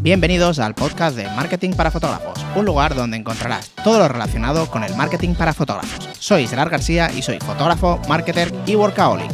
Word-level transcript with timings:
Bienvenidos 0.00 0.60
al 0.60 0.76
podcast 0.76 1.16
de 1.16 1.24
Marketing 1.24 1.72
para 1.72 1.90
Fotógrafos, 1.90 2.38
un 2.54 2.64
lugar 2.64 2.94
donde 2.94 3.16
encontrarás 3.16 3.70
todo 3.82 3.98
lo 3.98 4.06
relacionado 4.06 4.70
con 4.70 4.84
el 4.84 4.94
marketing 4.94 5.34
para 5.34 5.52
fotógrafos. 5.52 6.08
Soy 6.20 6.46
Gerard 6.46 6.70
García 6.70 7.10
y 7.12 7.20
soy 7.20 7.40
fotógrafo, 7.40 8.00
marketer 8.08 8.54
y 8.64 8.76
workaholic. 8.76 9.28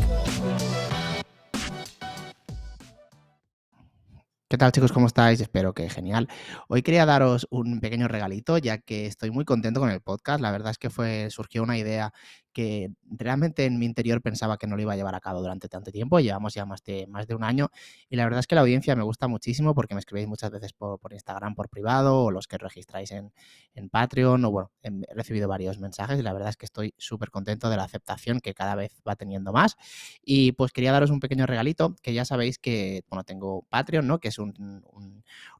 ¿Qué 4.48 4.56
tal 4.56 4.72
chicos? 4.72 4.92
¿Cómo 4.92 5.06
estáis? 5.06 5.40
Espero 5.42 5.74
que 5.74 5.90
genial. 5.90 6.28
Hoy 6.68 6.82
quería 6.82 7.04
daros 7.04 7.46
un 7.50 7.80
pequeño 7.80 8.08
regalito 8.08 8.56
ya 8.56 8.78
que 8.78 9.06
estoy 9.06 9.30
muy 9.30 9.44
contento 9.44 9.80
con 9.80 9.90
el 9.90 10.00
podcast. 10.00 10.40
La 10.40 10.50
verdad 10.50 10.70
es 10.70 10.78
que 10.78 10.88
fue 10.88 11.28
surgió 11.30 11.62
una 11.62 11.76
idea 11.76 12.12
que 12.54 12.90
realmente 13.10 13.66
en 13.66 13.78
mi 13.78 13.84
interior 13.84 14.22
pensaba 14.22 14.56
que 14.56 14.66
no 14.66 14.76
lo 14.76 14.82
iba 14.82 14.94
a 14.94 14.96
llevar 14.96 15.14
a 15.14 15.20
cabo 15.20 15.42
durante 15.42 15.68
tanto 15.68 15.90
tiempo. 15.90 16.20
Llevamos 16.20 16.54
ya 16.54 16.64
más 16.64 16.82
de, 16.84 17.06
más 17.08 17.26
de 17.26 17.34
un 17.34 17.44
año 17.44 17.70
y 18.08 18.16
la 18.16 18.24
verdad 18.24 18.40
es 18.40 18.46
que 18.46 18.54
la 18.54 18.62
audiencia 18.62 18.96
me 18.96 19.02
gusta 19.02 19.28
muchísimo 19.28 19.74
porque 19.74 19.94
me 19.94 19.98
escribéis 19.98 20.28
muchas 20.28 20.50
veces 20.50 20.72
por, 20.72 20.98
Instagram 21.12 21.54
por 21.54 21.68
privado 21.68 22.24
o 22.24 22.30
los 22.30 22.46
que 22.46 22.56
registráis 22.56 23.10
en, 23.10 23.32
en 23.74 23.90
Patreon 23.90 24.44
o 24.44 24.50
bueno, 24.50 24.70
he 24.82 25.14
recibido 25.14 25.48
varios 25.48 25.78
mensajes 25.78 26.18
y 26.18 26.22
la 26.22 26.32
verdad 26.32 26.48
es 26.48 26.56
que 26.56 26.64
estoy 26.64 26.94
súper 26.96 27.30
contento 27.30 27.68
de 27.68 27.76
la 27.76 27.84
aceptación 27.84 28.40
que 28.40 28.54
cada 28.54 28.74
vez 28.74 29.02
va 29.06 29.16
teniendo 29.16 29.52
más. 29.52 29.76
Y 30.22 30.52
pues 30.52 30.72
quería 30.72 30.92
daros 30.92 31.10
un 31.10 31.20
pequeño 31.20 31.46
regalito 31.46 31.96
que 32.02 32.14
ya 32.14 32.24
sabéis 32.24 32.58
que, 32.58 33.02
bueno, 33.08 33.24
tengo 33.24 33.66
Patreon, 33.68 34.06
¿no? 34.06 34.20
Que 34.20 34.28
es 34.28 34.38
una 34.38 34.52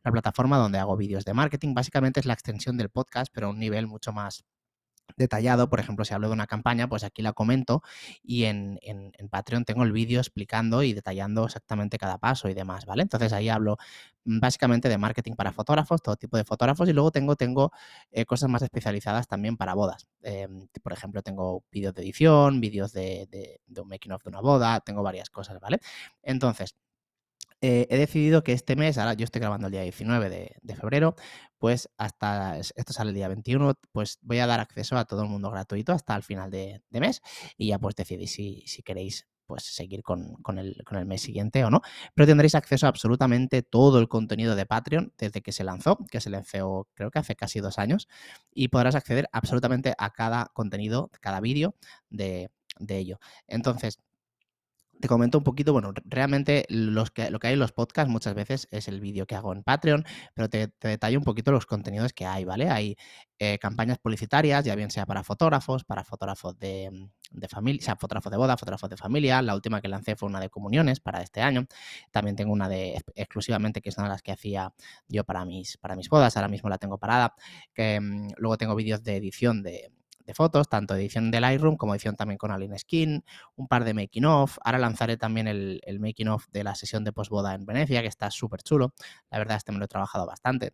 plataforma 0.03 0.59
donde 0.59 0.79
hago 0.79 0.97
vídeos 0.97 1.25
de 1.25 1.35
marketing. 1.35 1.75
Básicamente 1.75 2.21
es 2.21 2.27
la 2.27 2.35
extensión 2.35 2.77
del 2.77 2.91
podcast, 2.91 3.33
pero 3.33 3.49
a 3.49 3.51
un 3.51 3.59
nivel 3.59 3.87
mucho 3.87 4.13
más 4.13 4.45
detallado, 5.17 5.69
por 5.69 5.81
ejemplo, 5.81 6.05
si 6.05 6.15
hablo 6.15 6.29
de 6.29 6.35
una 6.35 6.47
campaña, 6.47 6.89
pues 6.89 7.05
aquí 7.05 7.23
la 7.23 7.33
comento 7.33 7.83
y 8.23 8.45
en, 8.45 8.79
Patreon 9.31 9.65
tengo 9.65 9.83
el 9.85 9.93
vídeo 9.93 10.21
explicando 10.21 10.83
y 10.83 10.93
detallando 10.93 11.45
exactamente 11.47 11.99
cada 11.99 12.19
paso 12.19 12.49
y 12.49 12.55
demás, 12.55 12.87
¿vale? 12.87 13.03
Entonces 13.03 13.33
ahí 13.33 13.49
hablo 13.49 13.79
mm, 14.25 14.41
básicamente 14.41 14.89
de 14.89 14.99
marketing 14.99 15.35
para 15.35 15.53
fotógrafos, 15.53 16.03
todo 16.03 16.17
tipo 16.17 16.37
de 16.37 16.45
fotógrafos 16.45 16.89
y 16.89 16.93
luego 16.93 17.11
tengo, 17.11 17.37
tengo 17.37 17.73
eh, 18.13 18.25
cosas 18.27 18.49
más 18.51 18.63
especializadas 18.63 19.27
también 19.29 19.57
para 19.57 19.75
bodas. 19.75 20.07
Em, 20.23 20.69
por 20.83 20.93
ejemplo, 20.93 21.23
tengo 21.23 21.65
vídeos 21.71 21.95
de 21.95 22.03
edición, 22.03 22.61
vídeos 22.61 22.93
de, 22.93 23.61
de 23.67 23.81
un 23.81 23.89
making 23.89 24.13
of 24.13 24.23
de 24.23 24.31
una 24.31 24.41
boda, 24.41 24.81
tengo 24.81 25.03
varias 25.03 25.31
cosas, 25.31 25.59
¿vale? 25.61 25.79
Entonces, 26.23 26.75
eh, 27.61 27.87
he 27.91 27.97
decidido 27.97 28.43
que 28.43 28.53
este 28.53 28.77
mes, 28.77 28.99
ahora 28.99 29.15
yo 29.15 29.25
estoy 29.25 29.41
grabando 29.41 29.69
el 29.69 29.73
día 29.73 29.83
19 29.83 30.29
de, 30.63 30.77
febrero, 30.77 31.15
pues 31.59 31.89
hasta, 31.97 32.59
esto 32.59 32.93
sale 32.93 33.11
el 33.11 33.15
día 33.15 33.29
21, 33.29 33.75
pues 33.93 34.19
voy 34.23 34.39
a 34.39 34.47
dar 34.47 34.61
acceso 34.61 34.97
a 34.97 35.05
todo 35.07 35.23
el 35.23 35.29
mundo 35.29 35.51
gratuito 35.51 35.93
hasta 35.93 36.15
el 36.15 36.23
final 36.23 36.51
de, 36.51 36.83
mes 36.91 37.23
y 37.57 37.69
ya 37.69 37.79
pues 37.79 37.95
decidís 37.95 38.33
si, 38.33 38.65
queréis 38.85 39.27
pues 39.47 39.65
seguir 39.65 40.03
con, 40.03 40.37
el, 40.59 41.07
mes 41.07 41.23
siguiente 41.23 41.65
o 41.65 41.71
no. 41.71 41.81
Pero 42.15 42.27
tendréis 42.27 42.55
acceso 42.55 42.87
a 42.87 42.91
absolutamente 42.91 43.63
todo 43.63 43.99
el 43.99 44.09
contenido 44.09 44.57
de 44.57 44.67
Patreon 44.67 45.13
desde 45.19 45.41
que 45.43 45.53
se 45.53 45.65
lanzó, 45.65 45.99
que 46.11 46.21
se 46.21 46.31
lanzó 46.31 46.89
creo 46.95 47.11
que 47.11 47.19
hace 47.19 47.37
casi 47.37 47.61
dos 47.61 47.79
años, 47.79 48.09
y 48.53 48.69
podrás 48.69 48.95
acceder 48.95 49.29
absolutamente 49.33 49.95
a 49.97 50.11
cada 50.11 50.51
contenido, 50.55 51.11
cada 51.21 51.41
vídeo 51.41 51.75
de, 52.11 52.51
de 52.79 52.99
ello. 52.99 53.19
Entonces, 53.47 53.99
te 55.01 55.09
comento 55.09 55.39
un 55.39 55.45
poquito, 55.45 55.73
bueno, 55.73 55.93
realmente 56.05 56.65
los 56.69 57.11
que, 57.11 57.31
lo 57.31 57.39
que 57.39 57.49
hay 57.49 57.53
en 57.55 57.61
los 57.61 57.73
podcasts 57.73 58.11
muchas 58.11 58.35
veces 58.35 58.69
es 58.71 58.89
el 58.89 59.01
vídeo 59.01 59.27
que 59.27 59.35
hago 59.35 59.53
en 59.53 59.63
Patreon, 59.63 60.05
pero 60.35 60.49
te, 60.49 60.73
detallo 60.81 61.19
un 61.19 61.25
poquito 61.25 61.53
los 61.53 61.67
contenidos 61.67 62.13
que 62.13 62.27
hay, 62.27 62.45
¿vale? 62.45 62.71
Hay 62.71 62.97
eh, 63.39 63.59
campañas 63.59 63.99
publicitarias, 63.99 64.65
ya 64.65 64.75
bien 64.75 64.91
sea 64.91 65.07
para 65.07 65.23
fotógrafos, 65.25 65.85
para 65.85 66.05
fotógrafos 66.05 66.59
de, 66.59 67.11
de 67.35 67.49
familia, 67.49 67.81
o 67.83 67.85
sea, 67.85 67.97
fotógrafos 67.97 68.31
de 68.31 68.39
boda, 68.39 68.57
fotógrafos 68.57 68.89
de 68.89 68.97
familia. 68.97 69.43
La 69.43 69.55
última 69.55 69.81
que 69.81 69.89
lancé 69.89 70.17
fue 70.17 70.29
una 70.29 70.41
de 70.41 70.49
comuniones 70.49 71.01
para 71.01 71.21
este 71.23 71.43
año. 71.43 71.67
También 72.11 72.37
tengo 72.37 72.53
una 72.53 72.69
de 72.69 73.03
exclusivamente, 73.15 73.81
que 73.81 73.91
es 73.91 73.99
una 73.99 74.07
de 74.07 74.15
las 74.15 74.23
que 74.23 74.33
hacía 74.33 74.73
yo 75.09 75.25
para 75.25 75.45
mis, 75.45 75.77
para 75.79 75.97
mis 75.97 76.09
bodas. 76.09 76.37
Ahora 76.37 76.49
mismo 76.49 76.69
la 76.69 76.79
tengo 76.79 76.99
parada. 76.99 77.35
Que, 77.75 78.01
mm, 78.01 78.29
luego 78.37 78.57
tengo 78.57 78.75
vídeos 78.75 79.03
de 79.03 79.17
edición 79.17 79.63
de 79.63 79.91
de 80.25 80.35
fotos, 80.35 80.69
tanto 80.69 80.95
edición 80.95 81.31
de 81.31 81.41
Lightroom 81.41 81.77
como 81.77 81.95
edición 81.95 82.17
también 82.17 82.39
con 82.39 82.51
Aline 82.51 82.79
Skin, 82.79 83.25
un 83.57 83.69
par 83.69 83.85
de 83.85 83.95
making 83.95 84.25
of. 84.25 84.59
Ahora 84.65 84.79
lanzaré 84.79 85.17
también 85.17 85.49
el, 85.49 85.81
making 86.01 86.29
of 86.29 86.47
de 86.51 86.65
la 86.65 86.75
sesión 86.75 87.05
de 87.05 87.13
posboda 87.13 87.55
en 87.55 87.67
Venecia, 87.67 88.03
que 88.03 88.09
está 88.09 88.31
súper 88.31 88.63
chulo. 88.63 88.95
La 89.31 89.39
verdad, 89.39 89.57
este 89.57 89.73
me 89.73 89.79
lo 89.79 89.85
he 89.85 89.89
trabajado 89.89 90.27
bastante. 90.27 90.73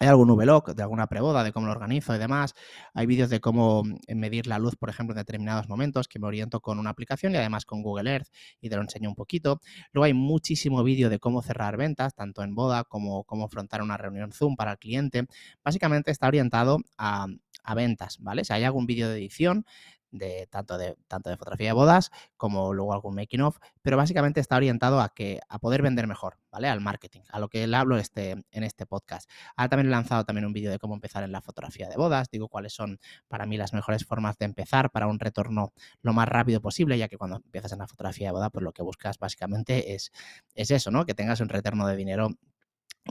Hay 0.00 0.06
algún 0.06 0.30
VLOG 0.30 0.74
de 0.74 0.82
alguna 0.82 1.06
preboda, 1.06 1.42
de 1.42 1.52
cómo 1.52 1.66
lo 1.66 1.72
organizo 1.72 2.14
y 2.14 2.18
demás. 2.18 2.54
Hay 2.94 3.06
vídeos 3.06 3.30
de 3.30 3.40
cómo 3.40 3.82
eh, 4.06 4.14
medir 4.14 4.46
la 4.46 4.58
luz, 4.58 4.76
por 4.76 4.90
ejemplo, 4.90 5.14
en 5.14 5.18
determinados 5.18 5.68
momentos, 5.68 6.08
que 6.08 6.18
me 6.18 6.26
oriento 6.26 6.60
con 6.60 6.78
una 6.78 6.90
aplicación 6.90 7.34
y 7.34 7.38
además 7.38 7.64
con 7.64 7.82
Google 7.82 8.10
Earth 8.10 8.28
y 8.60 8.68
te 8.68 8.76
lo 8.76 8.82
enseño 8.82 9.08
un 9.08 9.14
poquito. 9.14 9.60
Luego 9.92 10.04
hay 10.04 10.14
muchísimo 10.14 10.84
vídeo 10.84 11.08
de 11.08 11.18
cómo 11.18 11.42
cerrar 11.42 11.76
ventas, 11.76 12.14
tanto 12.14 12.42
en 12.42 12.54
boda 12.54 12.84
como 12.84 13.24
cómo 13.24 13.46
afrontar 13.46 13.82
una 13.82 13.96
reunión 13.96 14.30
Zoom 14.32 14.56
para 14.56 14.72
el 14.72 14.78
cliente. 14.78 15.26
Básicamente 15.64 16.10
está 16.10 16.28
orientado 16.28 16.78
a, 16.98 17.26
a 17.64 17.74
ventas, 17.74 18.18
¿vale? 18.20 18.44
Si 18.44 18.52
hay 18.52 18.64
algún 18.64 18.86
vídeo 18.86 19.08
de 19.08 19.16
edición, 19.18 19.64
de 20.10 20.46
tanto 20.50 20.78
de 20.78 20.96
tanto 21.06 21.30
de 21.30 21.36
fotografía 21.36 21.68
de 21.68 21.72
bodas 21.72 22.10
como 22.36 22.72
luego 22.72 22.92
algún 22.92 23.14
making 23.14 23.42
of, 23.42 23.58
pero 23.82 23.96
básicamente 23.96 24.40
está 24.40 24.56
orientado 24.56 25.00
a 25.00 25.10
que 25.10 25.40
a 25.48 25.58
poder 25.58 25.82
vender 25.82 26.06
mejor, 26.06 26.38
¿vale? 26.50 26.68
Al 26.68 26.80
marketing, 26.80 27.20
a 27.30 27.38
lo 27.38 27.48
que 27.48 27.66
le 27.66 27.76
hablo 27.76 27.98
este, 27.98 28.32
en 28.50 28.62
este 28.62 28.86
podcast. 28.86 29.30
Ahora 29.56 29.68
también 29.70 29.88
he 29.88 29.90
lanzado 29.90 30.24
también 30.24 30.46
un 30.46 30.52
vídeo 30.52 30.70
de 30.70 30.78
cómo 30.78 30.94
empezar 30.94 31.24
en 31.24 31.32
la 31.32 31.40
fotografía 31.40 31.88
de 31.88 31.96
bodas, 31.96 32.30
digo 32.30 32.48
cuáles 32.48 32.72
son 32.72 33.00
para 33.28 33.46
mí 33.46 33.56
las 33.56 33.72
mejores 33.72 34.04
formas 34.04 34.38
de 34.38 34.46
empezar 34.46 34.90
para 34.90 35.06
un 35.06 35.18
retorno 35.18 35.72
lo 36.02 36.12
más 36.12 36.28
rápido 36.28 36.60
posible, 36.60 36.98
ya 36.98 37.08
que 37.08 37.18
cuando 37.18 37.36
empiezas 37.36 37.72
en 37.72 37.78
la 37.78 37.86
fotografía 37.86 38.28
de 38.28 38.32
boda, 38.32 38.50
pues 38.50 38.62
lo 38.62 38.72
que 38.72 38.82
buscas 38.82 39.18
básicamente 39.18 39.94
es, 39.94 40.12
es 40.54 40.70
eso, 40.70 40.90
¿no? 40.90 41.04
Que 41.04 41.14
tengas 41.14 41.40
un 41.40 41.48
retorno 41.48 41.86
de 41.86 41.96
dinero 41.96 42.30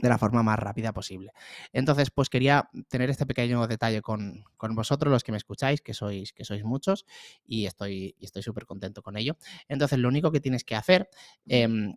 de 0.00 0.08
la 0.08 0.18
forma 0.18 0.42
más 0.42 0.58
rápida 0.58 0.92
posible. 0.92 1.32
Entonces, 1.72 2.10
pues 2.10 2.28
quería 2.28 2.68
tener 2.88 3.10
este 3.10 3.26
pequeño 3.26 3.66
detalle 3.66 4.02
con, 4.02 4.44
vosotros, 4.58 5.10
los 5.10 5.24
que 5.24 5.32
me 5.32 5.38
escucháis, 5.38 5.80
que 5.80 5.94
sois, 5.94 6.32
que 6.32 6.44
sois 6.44 6.64
muchos, 6.64 7.06
y 7.46 7.66
estoy 7.66 8.14
estoy 8.20 8.42
súper 8.42 8.66
contento 8.66 9.02
con 9.02 9.16
ello. 9.16 9.36
Entonces, 9.68 9.98
lo 9.98 10.08
único 10.08 10.30
que 10.30 10.40
tienes 10.40 10.64
que 10.64 10.76
hacer, 10.76 11.08
em, 11.46 11.94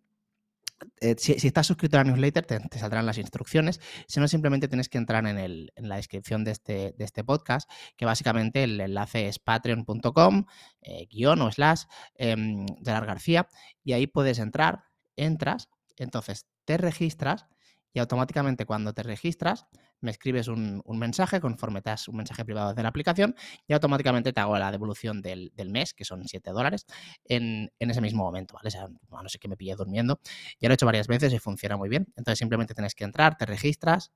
eh, 1.00 1.16
si, 1.18 1.34
estás 1.48 1.68
suscrito 1.68 1.98
a 1.98 2.04
la 2.04 2.12
newsletter, 2.12 2.46
te, 2.46 2.80
saldrán 2.80 3.06
las 3.06 3.18
instrucciones. 3.18 3.80
Si 4.08 4.20
no, 4.20 4.28
simplemente 4.28 4.68
tienes 4.68 4.90
que 4.90 4.98
entrar 4.98 5.26
en, 5.28 5.38
el, 5.38 5.72
en 5.76 5.90
la 5.90 5.98
descripción 5.98 6.44
de 6.44 6.52
este, 6.52 6.94
de 6.98 7.06
este, 7.06 7.24
podcast, 7.24 7.70
que 7.96 8.06
básicamente 8.06 8.64
el 8.64 8.80
enlace 8.80 9.28
es 9.28 9.40
patreon.com, 9.40 10.46
eh, 10.82 11.08
guion 11.10 11.42
o 11.42 11.52
slash, 11.52 11.84
eh, 12.16 12.36
Gerard 12.84 13.06
García, 13.06 13.48
y 13.84 13.94
ahí 13.94 14.08
puedes 14.08 14.40
entrar, 14.40 14.86
entras, 15.16 15.70
entonces 15.98 16.48
te 16.66 16.78
registras 16.78 17.48
y 17.94 18.00
automáticamente 18.00 18.66
cuando 18.66 18.94
te 18.94 19.04
registras 19.04 19.68
me 20.02 20.12
escribes 20.12 20.48
un, 20.48 20.84
mensaje 20.88 21.40
conforme 21.40 21.82
te 21.82 21.90
das 21.90 22.08
un 22.08 22.18
mensaje 22.18 22.44
privado 22.44 22.74
de 22.74 22.84
la 22.84 22.90
aplicación 22.90 23.36
y 23.68 23.74
automáticamente 23.74 24.34
te 24.34 24.40
hago 24.40 24.58
la 24.58 24.72
devolución 24.72 25.22
del, 25.22 25.52
mes, 25.70 25.94
que 25.94 26.06
son 26.06 26.28
7 26.28 26.52
dólares, 26.52 26.86
en, 27.26 27.72
ese 27.80 28.02
mismo 28.02 28.24
momento, 28.24 28.56
¿vale? 28.56 28.70
no 29.10 29.30
sé 29.30 29.40
qué 29.40 29.48
me 29.48 29.58
pillé 29.58 29.76
durmiendo. 29.76 30.20
Ya 30.60 30.70
lo 30.70 30.74
he 30.74 30.76
hecho 30.76 30.86
varias 30.86 31.08
veces 31.08 31.34
y 31.34 31.40
funciona 31.40 31.78
muy 31.78 31.90
bien. 31.90 32.08
Entonces 32.16 32.40
simplemente 32.40 32.74
tienes 32.74 32.96
que 32.96 33.04
entrar, 33.04 33.38
te 33.38 33.46
registras, 33.46 34.12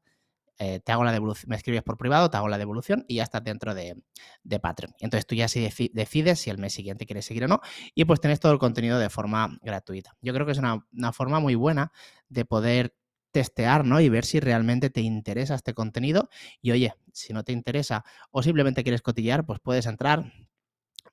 eh, 0.57 0.79
te 0.79 0.91
hago 0.91 1.03
la 1.03 1.11
devolución, 1.11 1.49
me 1.49 1.57
escribes 1.57 1.83
por 1.83 1.97
privado, 1.97 2.29
te 2.29 2.37
hago 2.37 2.47
la 2.47 2.57
devolución 2.57 3.03
y 3.07 3.15
ya 3.15 3.23
estás 3.23 3.43
dentro 3.43 3.75
de, 3.75 4.01
de 4.43 4.59
Patreon. 4.59 4.93
Entonces 4.99 5.27
tú 5.27 5.35
ya 5.35 5.47
sí 5.47 5.67
decides 5.93 6.39
si 6.39 6.49
el 6.49 6.57
mes 6.57 6.73
siguiente 6.73 7.05
quieres 7.05 7.25
seguir 7.25 7.43
o 7.43 7.47
no 7.47 7.59
y 7.93 8.05
pues 8.05 8.21
tienes 8.21 8.39
todo 8.39 8.53
el 8.53 8.59
contenido 8.59 8.97
de 8.97 9.09
forma 9.09 9.57
gratuita. 9.61 10.15
Yo 10.21 10.33
creo 10.33 10.45
que 10.45 10.53
es 10.53 10.57
una, 10.57 10.85
una 10.93 11.11
forma 11.11 11.39
muy 11.39 11.55
buena 11.55 11.91
de 12.29 12.45
poder 12.45 12.95
testear, 13.35 13.83
¿no? 13.85 13.99
Y 13.99 14.07
ver 14.07 14.23
si 14.23 14.39
realmente 14.39 14.89
te 14.89 15.01
interesa 15.01 15.55
este 15.55 15.73
contenido. 15.73 16.29
Y 16.61 16.71
oye, 16.71 16.93
si 17.11 17.33
no 17.33 17.43
te 17.43 17.51
interesa 17.51 18.05
o 18.31 18.41
simplemente 18.41 18.81
quieres 18.81 19.01
cotillear, 19.01 19.45
pues 19.45 19.59
puedes 19.59 19.87
entrar, 19.87 20.31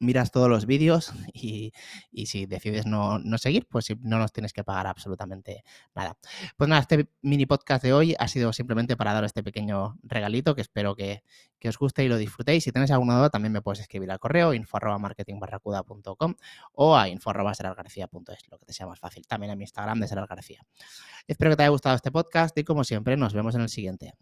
miras 0.03 0.33
todos 0.33 0.49
los 0.49 0.67
vídeos 0.67 1.13
y, 1.33 1.73
si 2.27 2.47
decides 2.47 2.87
no, 2.87 3.21
seguir, 3.39 3.67
pues 3.69 3.87
no 4.01 4.19
nos 4.19 4.33
tienes 4.33 4.53
que 4.53 4.65
pagar 4.65 4.87
absolutamente 4.87 5.65
nada. 5.95 6.19
Pues 6.57 6.69
nada, 6.69 6.83
este 6.83 7.09
mini 7.22 7.47
podcast 7.47 7.83
de 7.83 7.93
hoy 7.93 8.15
ha 8.19 8.28
sido 8.28 8.53
simplemente 8.53 8.97
para 8.97 9.13
dar 9.13 9.25
este 9.25 9.43
pequeño 9.43 9.99
regalito 10.03 10.54
que 10.54 10.60
espero 10.60 10.95
que, 10.95 11.22
os 11.65 11.78
guste 11.78 12.04
y 12.04 12.09
lo 12.09 12.16
disfrutéis. 12.16 12.65
Si 12.65 12.72
tenéis 12.72 12.91
alguna 12.91 13.16
duda, 13.16 13.31
también 13.31 13.53
me 13.53 13.63
puedes 13.63 13.78
escribir 13.78 14.10
al 14.10 14.19
correo 14.19 14.53
info 14.53 14.78
marketingbarracuda.com 14.99 16.34
o 16.72 16.97
a 16.97 17.09
info 17.09 17.33
lo 17.33 18.59
que 18.59 18.66
te 18.66 18.72
sea 18.72 18.87
más 18.87 18.98
fácil. 18.98 19.25
También 19.28 19.53
a 19.53 19.57
mi 19.57 19.63
Instagram 19.63 20.01
de 20.01 20.09
Serar 20.09 20.27
García. 20.27 20.66
Espero 21.28 21.53
que 21.53 21.57
te 21.57 21.63
haya 21.63 21.71
gustado 21.71 21.95
este 21.95 22.10
podcast 22.10 22.59
y 22.59 22.65
como 22.65 22.83
siempre, 22.83 23.16
nos 23.16 23.33
vemos 23.33 23.55
en 23.55 23.60
el 23.60 23.69
siguiente. 23.69 24.15